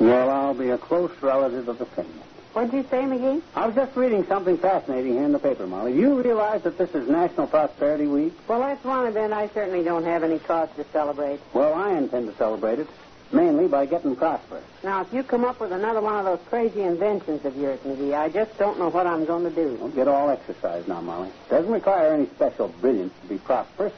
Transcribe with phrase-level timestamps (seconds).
[0.00, 2.14] Well, I'll be a close relative of the family.
[2.54, 3.42] What did you say, McGee?
[3.54, 5.94] I was just reading something fascinating here in the paper, Molly.
[5.94, 8.32] You realize that this is National Prosperity Week?
[8.48, 11.38] Well, that's one event I certainly don't have any cause to celebrate.
[11.52, 12.88] Well, I intend to celebrate it,
[13.30, 14.64] mainly by getting prosperous.
[14.82, 18.14] Now, if you come up with another one of those crazy inventions of yours, McGee,
[18.18, 19.76] I just don't know what I'm going to do.
[19.76, 21.30] Don't get all exercise now, Molly.
[21.50, 23.92] Doesn't require any special brilliance to be prosperous.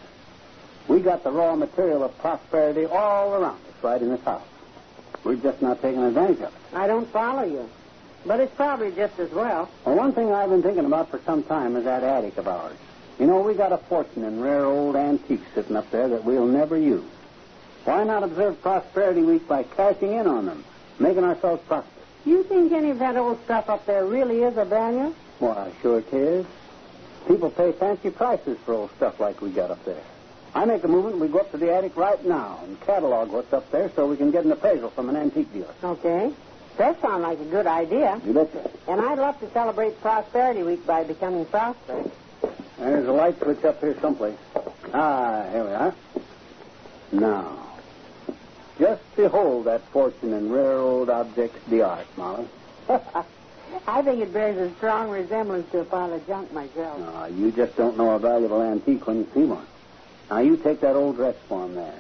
[0.88, 4.42] We got the raw material of prosperity all around us, right in this house.
[5.24, 6.74] We're just not taking advantage of it.
[6.74, 7.68] I don't follow you.
[8.24, 9.68] But it's probably just as well.
[9.84, 12.76] Well, one thing I've been thinking about for some time is that attic of ours.
[13.18, 16.46] You know, we got a fortune in rare old antiques sitting up there that we'll
[16.46, 17.04] never use.
[17.84, 20.64] Why not observe Prosperity Week by cashing in on them,
[20.98, 22.06] making ourselves prosperous?
[22.24, 25.12] You think any of that old stuff up there really is a value?
[25.40, 26.46] Why, sure it is.
[27.26, 30.02] People pay fancy prices for old stuff like we got up there.
[30.54, 33.52] I make a movement, we go up to the attic right now and catalog what's
[33.52, 35.74] up there so we can get an appraisal from an antique dealer.
[35.82, 36.32] Okay.
[36.76, 38.20] That sounds like a good idea.
[38.24, 38.70] You betcha.
[38.88, 42.10] And I'd love to celebrate Prosperity Week by becoming prosperous.
[42.78, 44.36] There's a light switch up here someplace.
[44.92, 45.94] Ah, here we are.
[47.12, 47.66] Now,
[48.78, 52.48] just behold that fortune in rare old objects d'art, Molly.
[53.86, 57.00] I think it bears a strong resemblance to a pile of junk myself.
[57.14, 59.66] Ah, you just don't know a valuable antique when you see one.
[60.32, 61.98] Now, you take that old dress form there.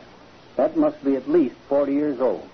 [0.56, 2.48] That must be at least 40 years old.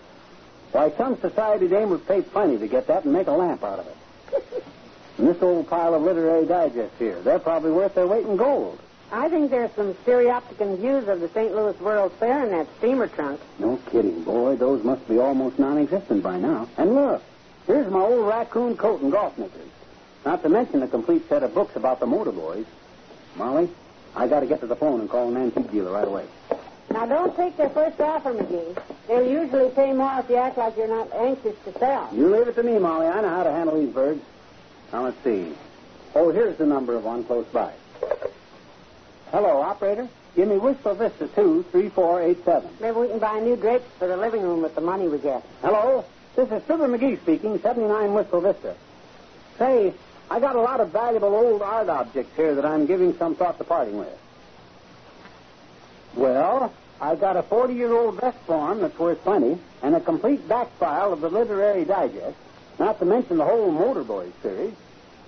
[0.72, 3.78] Why, some society dame would pay plenty to get that and make a lamp out
[3.78, 4.64] of it.
[5.18, 8.80] and this old pile of literary digests here, they're probably worth their weight in gold.
[9.12, 11.54] I think there's some stereopticon views of the St.
[11.54, 13.40] Louis World's Fair in that steamer trunk.
[13.60, 14.56] No kidding, boy.
[14.56, 16.68] Those must be almost non-existent by now.
[16.76, 17.22] And look,
[17.68, 19.70] here's my old raccoon coat and golf knickers.
[20.24, 22.66] Not to mention a complete set of books about the motor boys.
[23.36, 23.68] Molly,
[24.18, 26.26] I got to get to the phone and call an antique dealer right away.
[26.90, 28.76] Now, don't take their first offer, McGee.
[29.06, 32.10] They'll usually pay more if you act like you're not anxious to sell.
[32.12, 33.06] You leave it to me, Molly.
[33.06, 34.20] I know how to handle these birds.
[34.92, 35.54] Now, let's see.
[36.16, 37.72] Oh, here's the number of one close by.
[39.30, 40.08] Hello, operator.
[40.34, 42.70] Give me Wistful Vista 23487.
[42.80, 45.44] Maybe we can buy new drapes for the living room with the money we get.
[45.62, 46.04] Hello.
[46.34, 48.74] This is Fibber McGee speaking, 79 Wistful Vista.
[49.58, 49.92] Say,
[50.30, 53.58] I got a lot of valuable old art objects here that I'm giving some thought
[53.58, 54.18] to parting with.
[56.14, 60.46] Well, I've got a 40 year old vest form that's worth plenty, and a complete
[60.48, 62.36] back file of the Literary Digest,
[62.78, 64.74] not to mention the whole Motor Boys series.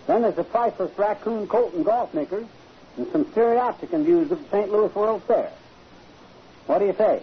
[0.06, 2.46] Then there's a priceless raccoon coat and golf knickers,
[2.96, 4.72] and some stereopticon views of the St.
[4.72, 5.52] Louis World Fair.
[6.66, 7.22] What do you say?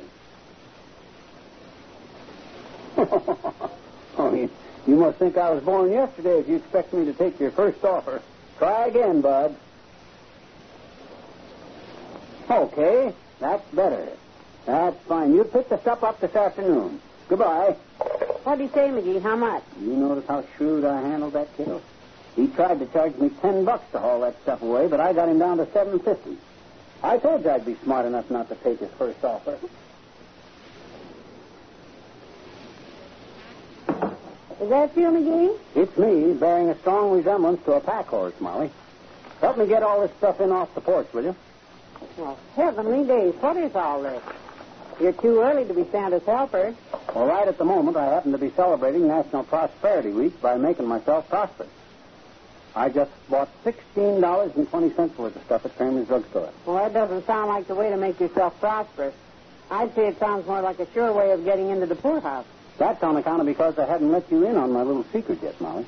[2.98, 4.50] oh, you,
[4.88, 7.84] you must think I was born yesterday if you expect me to take your first
[7.84, 8.24] offer.
[8.58, 9.56] Try again, bud.
[12.50, 14.18] Okay, that's better.
[14.66, 15.34] That's fine.
[15.34, 17.02] You pick the stuff up this afternoon.
[17.28, 17.76] Goodbye.
[18.44, 19.22] What do you say, McGee?
[19.22, 19.64] How much?
[19.80, 21.82] You notice how shrewd I handled that kiddo?
[22.36, 25.28] He tried to charge me ten bucks to haul that stuff away, but I got
[25.28, 26.38] him down to seven fifty.
[27.04, 29.60] I told you I'd be smart enough not to take his first offer.
[34.62, 35.58] Is that you, McGee?
[35.76, 38.72] It's me, bearing a strong resemblance to a pack horse, Molly.
[39.40, 41.36] Help me get all this stuff in off the porch, will you?
[42.18, 43.36] Well, heavenly days.
[43.36, 44.22] What is all this?
[45.00, 46.74] You're too early to be Santa's helper.
[47.14, 50.88] Well, right at the moment, I happen to be celebrating National Prosperity Week by making
[50.88, 51.70] myself prosperous.
[52.76, 56.50] I just bought $16.20 worth of stuff at Kramer's drugstore.
[56.66, 59.14] Well, that doesn't sound like the way to make yourself prosperous.
[59.70, 62.46] I'd say it sounds more like a sure way of getting into the poorhouse.
[62.78, 65.60] That's on account of because I hadn't let you in on my little secret yet,
[65.60, 65.86] Molly.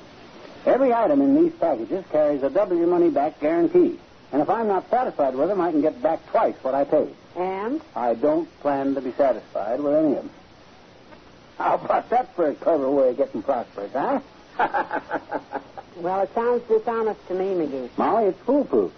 [0.65, 3.99] Every item in these packages carries a double your money back guarantee.
[4.31, 7.15] And if I'm not satisfied with them, I can get back twice what I paid.
[7.35, 7.81] And?
[7.95, 10.29] I don't plan to be satisfied with any of them.
[11.57, 14.19] How about that for a clever way of getting prosperous, huh?
[15.97, 17.89] well, it sounds dishonest to me, McGee.
[17.97, 18.91] Molly, it's foolproof.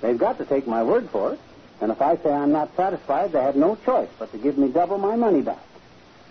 [0.00, 1.40] They've got to take my word for it.
[1.80, 4.68] And if I say I'm not satisfied, they have no choice but to give me
[4.68, 5.62] double my money back.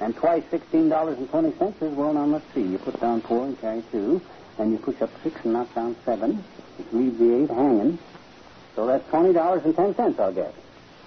[0.04, 2.62] And twice $16.20 is, well, now let's see.
[2.62, 4.22] You put down four and carry two,
[4.58, 6.44] and you push up six and knock down seven,
[6.78, 7.98] which leaves the eight hanging.
[8.76, 10.54] So that's twenty dollars and ten cents I'll get.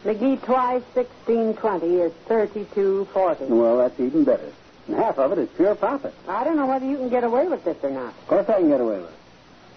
[0.04, 3.44] McGee twice sixteen twenty is thirty-two forty.
[3.44, 4.50] Well, that's even better.
[4.86, 6.14] And half of it is pure profit.
[6.26, 8.14] I don't know whether you can get away with this or not.
[8.14, 9.18] Of course I can get away with it.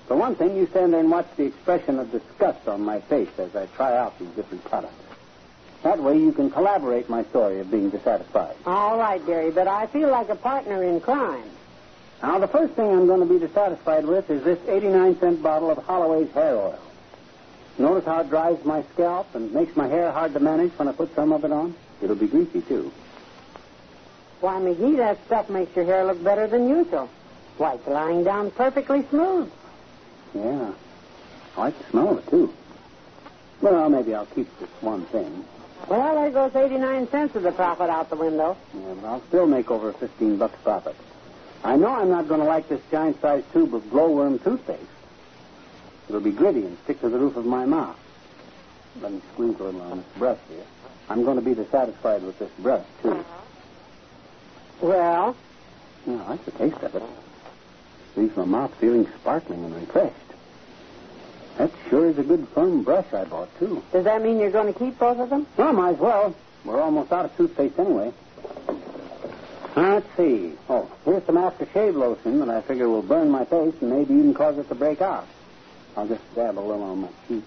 [0.07, 3.37] For one thing, you stand there and watch the expression of disgust on my face
[3.37, 4.93] as I try out these different products.
[5.83, 8.55] That way you can collaborate my story of being dissatisfied.
[8.65, 11.49] All right, Gary, but I feel like a partner in crime.
[12.21, 15.71] Now, the first thing I'm going to be dissatisfied with is this 89 cent bottle
[15.71, 16.79] of Holloway's hair oil.
[17.77, 20.91] Notice how it dries my scalp and makes my hair hard to manage when I
[20.91, 21.73] put some of it on?
[22.01, 22.91] It'll be greasy, too.
[24.41, 27.09] Why, McGee, that stuff makes your hair look better than usual.
[27.57, 29.49] Why, it's lying down perfectly smooth.
[30.33, 30.73] Yeah.
[31.55, 32.53] I like the smell of it, too.
[33.61, 35.45] Well, maybe I'll keep this one thing.
[35.89, 38.55] Well, there goes 89 cents of the profit out the window.
[38.75, 40.95] Yeah, but I'll still make over 15 bucks profit.
[41.63, 44.83] I know I'm not going to like this giant-sized tube of glowworm toothpaste.
[46.07, 47.97] It'll be gritty and stick to the roof of my mouth.
[49.01, 50.63] Let me squeeze a little on this brush here.
[51.09, 53.25] I'm going to be dissatisfied with this brush, too.
[54.81, 55.35] Well,
[56.05, 57.03] Yeah, I like the taste of it.
[58.15, 60.15] Leaves my mouth feeling sparkling and refreshed.
[61.59, 63.83] That sure is a good firm brush I bought, too.
[63.91, 65.45] does that mean you're going to keep both of them?
[65.57, 66.33] Well, might as well.
[66.63, 68.13] We're almost out of toothpaste anyway.
[69.75, 70.53] Let's see.
[70.69, 74.33] Oh, here's some aftershave lotion that I figure will burn my face and maybe even
[74.33, 75.27] cause it to break out.
[75.97, 77.43] I'll just dab a little on my cheek.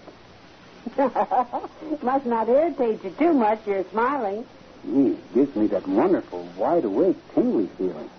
[2.03, 3.65] Must not irritate you too much.
[3.65, 4.45] You're smiling.
[4.85, 8.11] Gee, it gives me that wonderful, wide awake, tingly feeling.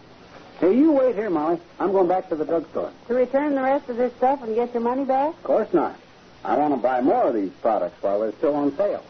[0.65, 1.61] Hey, you wait here, Molly.
[1.79, 2.91] I'm going back to the drugstore.
[3.09, 5.35] To return the rest of this stuff and get your money back?
[5.37, 6.01] Of course not.
[6.43, 9.05] I want to buy more of these products while they're still on sale.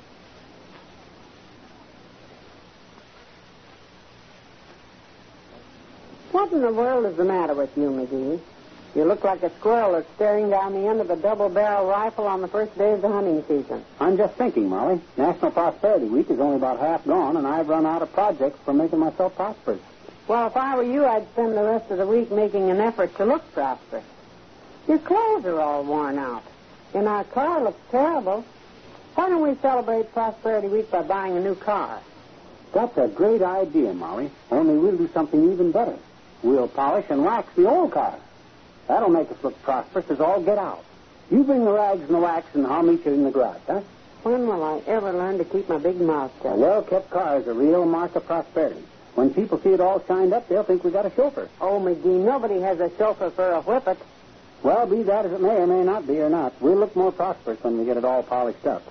[6.32, 8.40] What in the world is the matter with you, McGee?
[8.96, 12.26] You look like a squirrel that's staring down the end of a double barrel rifle
[12.26, 13.84] on the first day of the hunting season.
[14.00, 15.00] I'm just thinking, Molly.
[15.16, 18.74] National Prosperity Week is only about half gone, and I've run out of projects for
[18.74, 19.78] making myself prosperous.
[20.26, 23.14] Well, if I were you, I'd spend the rest of the week making an effort
[23.16, 24.04] to look prosperous.
[24.88, 26.42] Your clothes are all worn out.
[26.94, 28.44] And our car looks terrible.
[29.14, 32.00] Why don't we celebrate Prosperity Week by buying a new car?
[32.72, 34.30] That's a great idea, Molly.
[34.50, 35.96] Only we'll do something even better.
[36.42, 38.16] We'll polish and wax the old car.
[38.88, 40.84] That'll make us look prosperous as all get out.
[41.30, 43.80] You bring the rags and the wax, and I'll meet you in the garage, huh?
[44.24, 46.58] When will I ever learn to keep my big mouth A shut?
[46.58, 48.82] well-kept car is a real mark of prosperity.
[49.14, 51.48] When people see it all shined up, they'll think we got a chauffeur.
[51.60, 53.98] Oh, McGee, nobody has a chauffeur for a whippet.
[54.62, 57.12] Well, be that as it may or may not be or not, we'll look more
[57.12, 58.82] prosperous when we get it all polished up.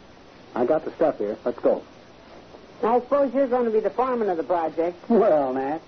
[0.55, 1.37] I got the stuff here.
[1.43, 1.83] Let's go.
[2.83, 4.97] I suppose you're going to be the foreman of the project.
[5.09, 5.79] Well, Nat,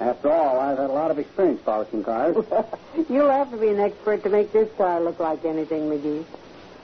[0.00, 2.36] after all, I've had a lot of experience polishing cars.
[3.08, 6.24] You'll have to be an expert to make this car look like anything, McGee.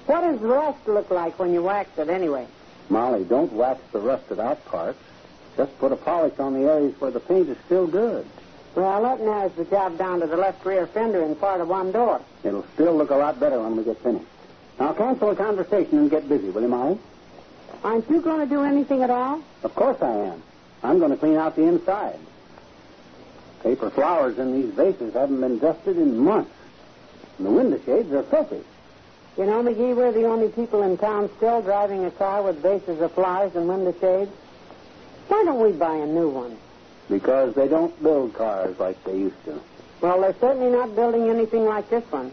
[0.06, 2.46] What does rust look like when you wax it, anyway?
[2.88, 4.98] Molly, don't wax the rusted out parts.
[5.58, 8.24] Just put a polish on the areas where the paint is still good.
[8.76, 11.90] Well, that narrows the job down to the left rear fender and part of one
[11.90, 12.20] door.
[12.44, 14.24] It'll still look a lot better when we get finished.
[14.78, 16.98] Now cancel the conversation and get busy, will you, Molly?
[17.82, 19.42] Aren't you going to do anything at all?
[19.64, 20.42] Of course I am.
[20.84, 22.20] I'm going to clean out the inside.
[23.64, 26.52] Paper flowers in these vases haven't been dusted in months.
[27.38, 28.62] And the window shades are filthy.
[29.36, 33.00] You know, McGee, we're the only people in town still driving a car with vases
[33.00, 34.30] of flowers and window shades.
[35.28, 36.56] Why don't we buy a new one?
[37.08, 39.60] Because they don't build cars like they used to.
[40.00, 42.32] Well, they're certainly not building anything like this one.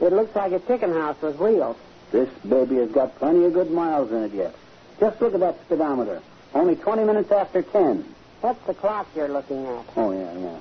[0.00, 1.76] It looks like a chicken house with wheels.
[2.10, 4.54] This baby has got plenty of good miles in it yet.
[5.00, 6.20] Just look at that speedometer.
[6.54, 8.04] Only 20 minutes after 10.
[8.40, 9.84] What's the clock you're looking at?
[9.96, 10.58] Oh, yeah, yeah.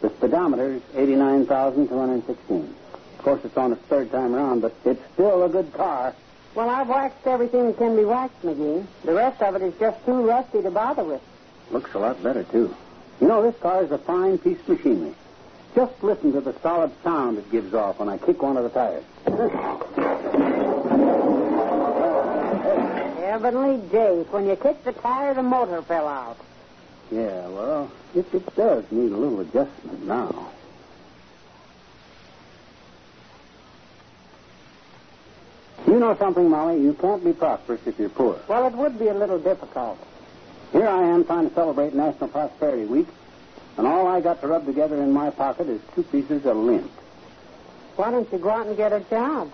[0.00, 2.74] The speedometer is 89,216.
[3.18, 6.14] Of course, it's on its third time around, but it's still a good car.
[6.54, 8.86] Well, I've waxed everything that can be waxed, McGee.
[9.04, 11.20] The rest of it is just too rusty to bother with.
[11.72, 12.74] Looks a lot better, too.
[13.20, 15.14] You know, this car is a fine piece of machinery.
[15.74, 18.70] Just listen to the solid sound it gives off when I kick one of the
[18.70, 19.04] tires.
[23.18, 24.26] Heavenly days.
[24.30, 26.36] When you kick the tire, the motor fell out.
[27.10, 30.52] Yeah, well, it, it does need a little adjustment now.
[36.04, 36.80] Know something, Molly?
[36.82, 38.38] You can't be prosperous if you're poor.
[38.46, 39.98] Well, it would be a little difficult.
[40.72, 43.06] Here I am trying to celebrate National Prosperity Week,
[43.78, 46.90] and all I got to rub together in my pocket is two pieces of lint.
[47.96, 49.50] Why don't you go out and get a job?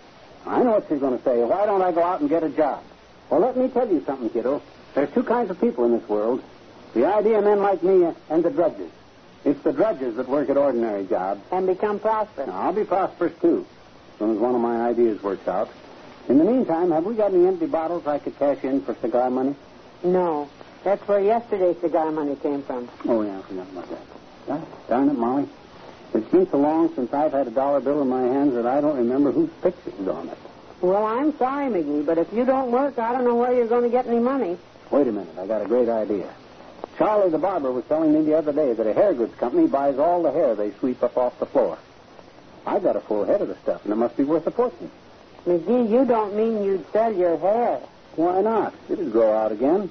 [0.47, 1.42] I know what you're going to say.
[1.42, 2.83] Why don't I go out and get a job?
[3.28, 4.62] Well, let me tell you something, kiddo.
[4.95, 6.42] There's two kinds of people in this world
[6.95, 8.90] the idea men like me and the drudges.
[9.45, 11.40] It's the drudges that work at ordinary jobs.
[11.52, 12.49] And become prosperous.
[12.49, 13.64] Now, I'll be prosperous, too,
[14.14, 15.71] as soon as one of my ideas works out.
[16.28, 19.30] In the meantime, have we got any empty bottles I could cash in for cigar
[19.30, 19.54] money?
[20.04, 20.48] No.
[20.84, 22.88] That's where yesterday's cigar money came from.
[23.06, 24.88] Oh, yeah, I forgot about that.
[24.88, 25.48] Darn it, Molly.
[26.14, 28.80] It's been so long since I've had a dollar bill in my hands that I
[28.80, 30.38] don't remember whose picture is on it.
[30.80, 33.84] Well, I'm sorry, McGee, but if you don't work, I don't know where you're going
[33.84, 34.56] to get any money.
[34.90, 36.32] Wait a minute, I got a great idea.
[36.96, 39.98] Charlie the barber was telling me the other day that a hair goods company buys
[39.98, 41.78] all the hair they sweep up off the floor.
[42.66, 44.90] I've got a full head of the stuff, and it must be worth a fortune.
[45.47, 47.80] McGee, you don't mean you'd sell your hair.
[48.16, 48.75] Why not?
[48.88, 49.90] It'd grow out again.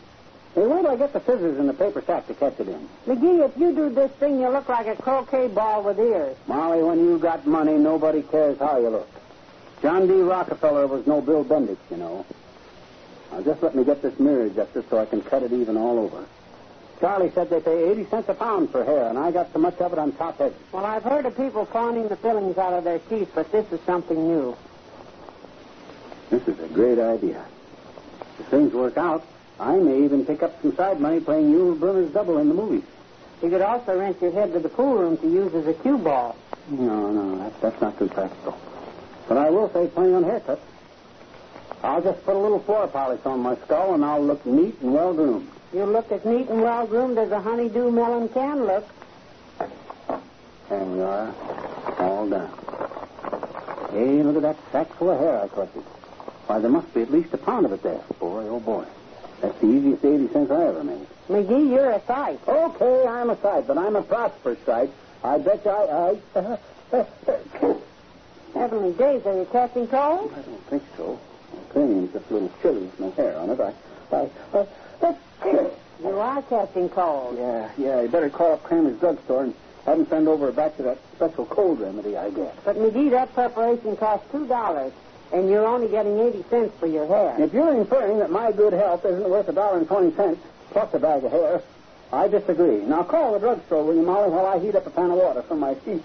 [0.56, 2.90] Hey, where till I get the scissors and the paper sack to catch it in.
[3.08, 6.36] McGee, if you do this thing, you look like a croquet ball with ears.
[6.48, 9.10] Molly, when you got money, nobody cares how you look.
[9.82, 10.14] John D.
[10.14, 12.26] Rockefeller was no Bill Bendix, you know.
[13.32, 16.00] Now, just let me get this mirror adjusted so I can cut it even all
[16.00, 16.26] over.
[17.00, 19.80] Charlie said they pay 80 cents a pound for hair, and I got so much
[19.80, 20.54] of it on top head.
[20.74, 23.80] Well, I've heard of people fawning the fillings out of their teeth, but this is
[23.86, 24.58] something new.
[26.30, 27.44] This is a great idea.
[28.40, 29.26] If things work out,
[29.60, 32.84] I may even pick up some side money playing Yul Brynner's double in the movies.
[33.42, 35.98] You could also rent your head to the pool room to use as a cue
[35.98, 36.36] ball.
[36.70, 38.58] No, no, that, that's not too practical.
[39.28, 40.60] But I will save plenty on haircuts.
[41.82, 44.94] I'll just put a little floor polish on my skull, and I'll look neat and
[44.94, 45.50] well groomed.
[45.74, 48.88] You look as neat and well groomed as a honeydew melon can look.
[50.70, 51.34] There we are,
[52.00, 52.52] all done.
[53.92, 55.84] Hey, look at that sack full of hair I collected.
[56.50, 58.02] Why, there must be at least a pound of it there.
[58.20, 58.84] Boy, oh boy.
[59.40, 61.06] That's the easiest 80 cents I ever made.
[61.30, 62.40] McGee, you're a sight.
[62.48, 64.90] Okay, I'm a sight, but I'm a prosperous sight.
[65.24, 66.18] I bet you I...
[66.36, 66.58] I
[68.56, 70.34] Heavenly days, are you catching cold?
[70.36, 71.20] I don't think so.
[71.54, 73.60] My cranium's just a little chilly with my hair on it.
[73.62, 73.74] I...
[74.12, 74.68] I...
[75.04, 75.16] I,
[76.02, 77.38] You are catching cold.
[77.38, 78.02] Yeah, yeah.
[78.02, 79.54] You better call up Kramer's drugstore and
[79.86, 82.58] have him send over a batch of that special cold remedy I get.
[82.66, 84.94] But McGee, that preparation costs two dollars,
[85.32, 87.36] and you're only getting eighty cents for your hair.
[87.40, 90.40] If you're inferring that my good health isn't worth a dollar and twenty cents
[90.72, 91.62] plus a bag of hair,
[92.12, 92.78] I disagree.
[92.78, 95.44] Now call the drugstore, will you, Molly, while I heat up a pan of water
[95.44, 95.76] for my.
[95.86, 96.02] See,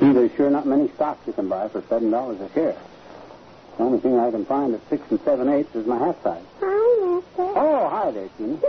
[0.12, 2.76] there's sure not many stocks you can buy for seven dollars a share.
[3.76, 6.44] The only thing I can find at six and seven eighths is my half size.
[6.60, 7.42] Hi, mister.
[7.58, 8.58] Oh, hi there, Teeny.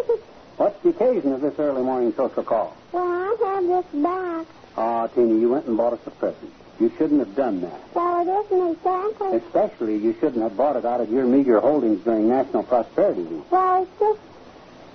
[0.57, 2.75] What's the occasion of this early morning social call?
[2.93, 4.49] well, I have this box.
[4.77, 6.51] Ah, oh, Teeny, you went and bought us a present.
[6.79, 7.79] You shouldn't have done that.
[7.93, 9.37] Well, it isn't exactly.
[9.37, 13.51] Especially, you shouldn't have bought it out of your meager holdings during National Prosperity Week.
[13.51, 14.19] Well, it's just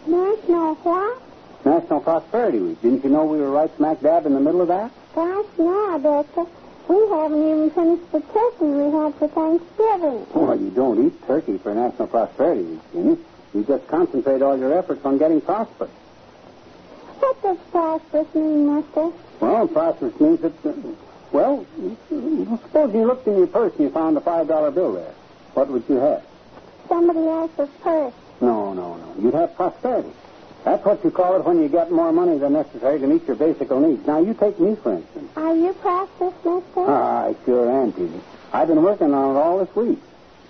[0.06, 1.22] national what?
[1.64, 2.82] National Prosperity Week.
[2.82, 4.90] Didn't you know we were right smack dab in the middle of that?
[5.14, 6.46] Gosh, no, Doctor.
[6.88, 10.26] We haven't even finished the turkey we had for Thanksgiving.
[10.34, 13.18] Well, you don't eat turkey for National Prosperity Week, Teeny.
[13.54, 15.90] You just concentrate all your efforts on getting prosperous.
[17.18, 19.10] What does prosperous mean, mister?
[19.40, 20.72] Well, prosperous means that, uh,
[21.32, 21.66] well,
[22.62, 25.14] suppose you looked in your purse and you found a $5 bill there.
[25.54, 26.22] What would you have?
[26.88, 28.14] Somebody else's purse.
[28.40, 29.16] No, no, no.
[29.22, 30.10] You'd have prosperity.
[30.64, 33.36] That's what you call it when you get more money than necessary to meet your
[33.36, 34.06] basic needs.
[34.06, 35.30] Now, you take me, for instance.
[35.36, 36.84] Are you prosperous, mister?
[36.86, 38.20] Ah, I sure am, Peter.
[38.52, 39.98] I've been working on it all this week.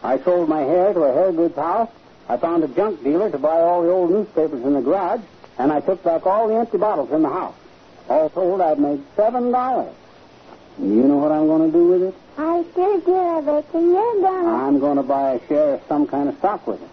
[0.03, 1.91] I sold my hair to a hair goods house.
[2.31, 5.21] I found a junk dealer to buy all the old newspapers in the garage,
[5.59, 7.57] and I took back all the empty bottles in the house.
[8.09, 9.93] All told, I've made seven dollars.
[10.79, 12.15] You know what I'm going to do with it?
[12.39, 13.81] I do, Victor.
[13.81, 14.49] You're gonna.
[14.49, 16.89] I'm going to buy a share of some kind of stock with it.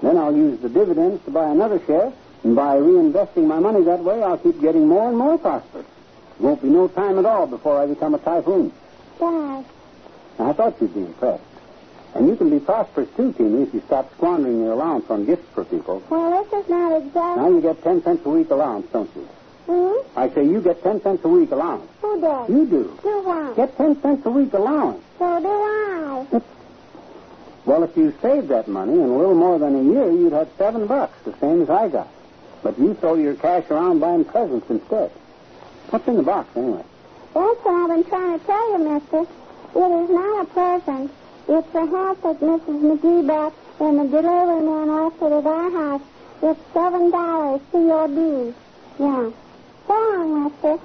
[0.00, 2.10] Then I'll use the dividends to buy another share,
[2.42, 5.84] and by reinvesting my money that way, I'll keep getting more and more prosperous.
[6.38, 8.72] Won't be no time at all before I become a typhoon.
[9.18, 9.66] Gosh.
[10.38, 11.49] I thought you'd be impressed.
[12.14, 15.48] And you can be prosperous too, Teeny, if you stop squandering your allowance on gifts
[15.54, 16.02] for people.
[16.10, 17.42] Well, this is not exactly.
[17.42, 19.28] Now you get ten cents a week allowance, don't you?
[19.66, 20.18] Hmm?
[20.18, 21.88] I say you get ten cents a week allowance.
[22.02, 22.50] Who does?
[22.50, 22.98] You do.
[23.02, 23.56] Do what?
[23.56, 25.02] Get ten cents a week allowance.
[25.18, 26.40] So do I.
[27.64, 30.48] Well, if you saved that money in a little more than a year, you'd have
[30.58, 32.08] seven bucks, the same as I got.
[32.62, 35.10] But you throw your cash around buying presents instead.
[35.90, 36.82] What's in the box, anyway?
[37.34, 39.20] That's what I've been trying to tell you, mister.
[39.20, 41.12] It is not a present.
[41.48, 42.80] It's the hat that Mrs.
[42.80, 46.02] McGee bought and the delivery man left it at our house.
[46.42, 48.54] It's seven dollars COD.
[48.98, 49.30] Yeah.
[49.86, 50.80] So long, mister.